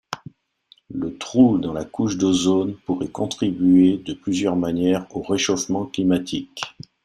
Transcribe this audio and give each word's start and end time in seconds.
Le 0.89 1.15
trou 1.15 1.59
dans 1.59 1.73
la 1.73 1.85
couche 1.85 2.17
d'ozone 2.17 2.75
pourrait 2.87 3.09
contribuer 3.11 3.99
de 3.99 4.13
plusieurs 4.13 4.55
manières 4.55 5.05
au 5.15 5.21
réchauffement 5.21 5.85
climatique. 5.85 6.59